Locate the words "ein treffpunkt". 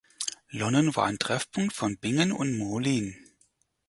1.05-1.75